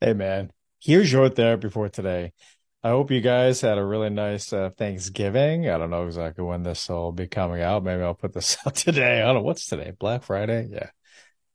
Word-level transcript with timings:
Hey, 0.00 0.14
man. 0.14 0.50
Here's 0.80 1.12
your 1.12 1.28
therapy 1.28 1.68
for 1.68 1.88
today. 1.90 2.32
I 2.82 2.88
hope 2.88 3.10
you 3.10 3.20
guys 3.20 3.60
had 3.60 3.76
a 3.76 3.84
really 3.84 4.08
nice 4.08 4.50
uh, 4.50 4.70
Thanksgiving. 4.70 5.68
I 5.68 5.76
don't 5.76 5.90
know 5.90 6.06
exactly 6.06 6.42
when 6.42 6.62
this 6.62 6.88
will 6.88 7.12
be 7.12 7.26
coming 7.26 7.60
out. 7.60 7.84
Maybe 7.84 8.02
I'll 8.02 8.14
put 8.14 8.32
this 8.32 8.56
out 8.66 8.76
today. 8.76 9.20
I 9.20 9.26
don't 9.26 9.34
know 9.34 9.42
what's 9.42 9.66
today. 9.66 9.92
Black 9.98 10.22
Friday? 10.22 10.68
Yeah, 10.70 10.88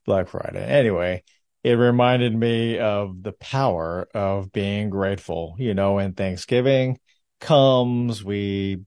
Black 0.05 0.27
Friday. 0.27 0.63
Anyway, 0.63 1.23
it 1.63 1.71
reminded 1.73 2.35
me 2.35 2.77
of 2.77 3.23
the 3.23 3.31
power 3.31 4.07
of 4.13 4.51
being 4.51 4.91
grateful. 4.91 5.55
You 5.57 5.73
know, 5.73 5.93
when 5.93 6.13
Thanksgiving 6.13 6.99
comes, 7.39 8.23
we 8.23 8.81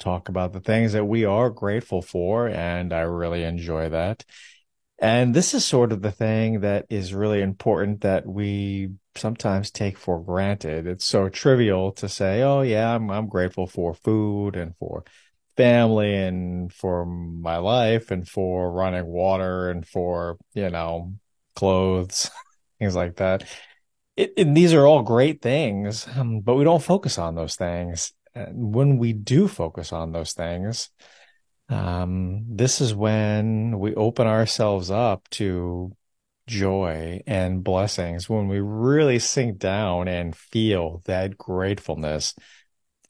talk 0.00 0.28
about 0.28 0.52
the 0.52 0.60
things 0.60 0.94
that 0.94 1.04
we 1.04 1.24
are 1.24 1.50
grateful 1.50 2.02
for, 2.02 2.48
and 2.48 2.92
I 2.92 3.02
really 3.02 3.44
enjoy 3.44 3.90
that. 3.90 4.24
And 5.00 5.34
this 5.34 5.54
is 5.54 5.64
sort 5.64 5.92
of 5.92 6.02
the 6.02 6.10
thing 6.10 6.60
that 6.60 6.86
is 6.90 7.14
really 7.14 7.40
important 7.40 8.00
that 8.00 8.26
we 8.26 8.90
sometimes 9.14 9.70
take 9.70 9.96
for 9.96 10.20
granted. 10.20 10.86
It's 10.88 11.04
so 11.04 11.28
trivial 11.28 11.92
to 11.92 12.08
say, 12.08 12.42
"Oh 12.42 12.62
yeah, 12.62 12.94
I'm 12.94 13.10
I'm 13.10 13.28
grateful 13.28 13.66
for 13.68 13.94
food 13.94 14.56
and 14.56 14.76
for 14.76 15.04
family 15.56 16.14
and 16.14 16.72
for 16.72 17.06
my 17.06 17.58
life 17.58 18.10
and 18.10 18.28
for 18.28 18.72
running 18.72 19.06
water 19.06 19.70
and 19.70 19.86
for, 19.86 20.36
you 20.54 20.70
know, 20.70 21.14
clothes, 21.54 22.30
things 22.80 22.96
like 22.96 23.16
that." 23.16 23.44
It, 24.16 24.34
and 24.36 24.56
these 24.56 24.74
are 24.74 24.86
all 24.86 25.02
great 25.02 25.42
things, 25.42 26.08
um, 26.16 26.40
but 26.40 26.56
we 26.56 26.64
don't 26.64 26.82
focus 26.82 27.18
on 27.18 27.34
those 27.36 27.56
things. 27.56 28.12
And 28.34 28.74
when 28.74 28.98
we 28.98 29.12
do 29.12 29.48
focus 29.48 29.92
on 29.92 30.12
those 30.12 30.32
things, 30.32 30.90
um, 31.68 32.44
this 32.48 32.80
is 32.80 32.94
when 32.94 33.78
we 33.78 33.94
open 33.94 34.26
ourselves 34.26 34.90
up 34.90 35.28
to 35.30 35.92
joy 36.46 37.20
and 37.26 37.62
blessings. 37.62 38.28
When 38.28 38.48
we 38.48 38.60
really 38.60 39.18
sink 39.18 39.58
down 39.58 40.08
and 40.08 40.34
feel 40.34 41.02
that 41.04 41.36
gratefulness, 41.36 42.34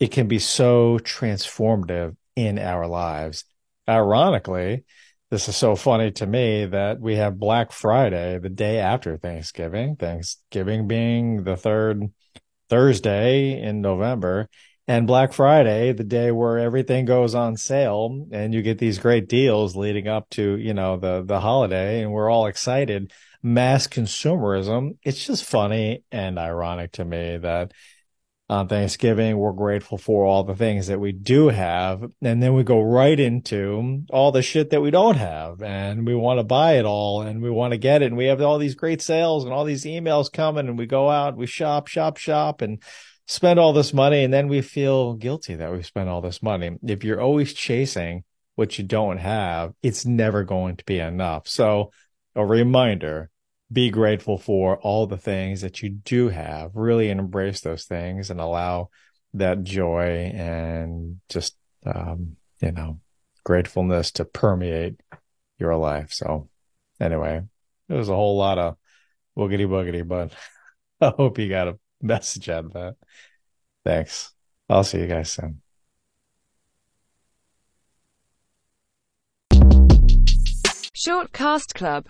it 0.01 0.11
can 0.11 0.27
be 0.29 0.39
so 0.39 0.99
transformative 0.99 2.17
in 2.35 2.59
our 2.59 2.87
lives. 2.87 3.45
Ironically, 3.89 4.85
this 5.31 5.49
is 5.49 5.57
so 5.57 5.77
funny 5.77 6.11
to 6.13 6.27
me 6.27 6.67
that 6.67 7.01
we 7.01 7.17
have 7.17 7.39
Black 7.39 7.71
Friday 7.71 8.39
the 8.39 8.49
day 8.49 8.79
after 8.79 9.17
Thanksgiving, 9.17 9.97
Thanksgiving 9.97 10.89
being 10.89 11.45
the 11.45 11.57
third 11.57 12.11
Thursday 12.69 13.61
in 13.61 13.81
November 13.81 14.49
and 14.89 15.07
Black 15.07 15.35
Friday, 15.35 15.93
the 15.93 16.03
day 16.03 16.31
where 16.33 16.59
everything 16.59 17.05
goes 17.05 17.35
on 17.35 17.59
sale 17.59 18.27
and 18.33 18.55
you 18.55 18.63
get 18.63 18.79
these 18.79 18.99
great 18.99 19.29
deals 19.29 19.77
leading 19.77 20.09
up 20.09 20.31
to, 20.31 20.57
you 20.57 20.73
know, 20.73 20.97
the, 20.97 21.23
the 21.23 21.41
holiday 21.41 22.03
and 22.03 22.11
we're 22.11 22.31
all 22.31 22.47
excited. 22.47 23.13
Mass 23.43 23.87
consumerism. 23.87 24.97
It's 25.03 25.27
just 25.27 25.45
funny 25.45 26.05
and 26.11 26.39
ironic 26.39 26.93
to 26.93 27.05
me 27.05 27.37
that 27.37 27.73
on 28.49 28.67
Thanksgiving, 28.67 29.37
we're 29.37 29.53
grateful 29.53 29.99
for 29.99 30.25
all 30.25 30.43
the 30.43 30.57
things 30.57 30.87
that 30.87 30.99
we 30.99 31.13
do 31.13 31.51
have. 31.51 32.03
And 32.23 32.43
then 32.43 32.55
we 32.55 32.63
go 32.63 32.81
right 32.81 33.21
into 33.21 34.05
all 34.09 34.33
the 34.33 34.41
shit 34.41 34.71
that 34.71 34.81
we 34.81 34.91
don't 34.91 35.19
have 35.19 35.61
and 35.61 36.07
we 36.07 36.15
want 36.15 36.41
to 36.41 36.45
buy 36.45 36.79
it 36.79 36.87
all 36.87 37.21
and 37.21 37.43
we 37.43 37.51
want 37.51 37.73
to 37.73 37.79
get 37.79 38.01
it. 38.01 38.07
And 38.07 38.17
we 38.17 38.25
have 38.29 38.41
all 38.41 38.57
these 38.57 38.75
great 38.75 39.03
sales 39.03 39.45
and 39.45 39.53
all 39.53 39.67
these 39.67 39.85
emails 39.85 40.33
coming 40.33 40.67
and 40.67 40.79
we 40.79 40.87
go 40.87 41.11
out, 41.11 41.37
we 41.37 41.45
shop, 41.45 41.89
shop, 41.89 42.17
shop 42.17 42.63
and 42.63 42.83
spend 43.29 43.61
all 43.61 43.75
this 43.75 43.93
money 43.93 44.25
and 44.25 44.33
then 44.33 44.49
we 44.49 44.63
feel 44.63 45.13
guilty 45.13 45.55
that 45.55 45.71
we 45.71 45.83
spent 45.83 46.09
all 46.09 46.23
this 46.23 46.43
money. 46.43 46.77
If 46.83 47.05
you're 47.05 47.21
always 47.21 47.53
chasing 47.53 48.25
what 48.55 48.79
you 48.79 48.85
don't 48.85 49.19
have, 49.19 49.75
it's 49.83 50.07
never 50.07 50.45
going 50.45 50.77
to 50.77 50.85
be 50.85 50.99
enough. 50.99 51.47
So 51.47 51.93
a 52.35 52.45
reminder, 52.45 53.31
be 53.71 53.91
grateful 53.91 54.39
for 54.39 54.79
all 54.79 55.07
the 55.07 55.19
things 55.19 55.61
that 55.61 55.83
you 55.83 55.91
do 55.91 56.31
have, 56.31 56.71
really 56.75 57.11
embrace 57.11 57.61
those 57.61 57.85
things 57.85 58.31
and 58.31 58.41
allow 58.41 58.89
that 59.35 59.63
joy 59.63 60.33
and 60.35 61.21
just, 61.29 61.55
um, 61.85 62.37
you 62.63 62.73
know, 62.73 62.99
gratefulness 63.45 64.11
to 64.13 64.25
permeate 64.25 64.99
your 65.59 65.77
life. 65.77 66.15
So 66.15 66.49
anyway, 66.99 67.43
there's 67.89 68.09
a 68.09 68.15
whole 68.15 68.39
lot 68.39 68.59
of 68.59 68.77
woogity 69.37 69.67
boogity, 69.67 70.07
but 70.07 70.33
I 71.03 71.13
hope 71.15 71.39
you 71.39 71.51
got 71.51 71.69
a 71.69 71.79
message 72.03 72.49
out 72.49 72.67
of 72.67 72.73
that. 72.73 72.97
Thanks. 73.85 74.33
I'll 74.69 74.85
see 74.85 75.01
you 75.01 75.07
guys 75.07 75.31
soon. 75.31 75.63
Short 80.95 81.33
Cast 81.33 81.75
Club 81.75 82.05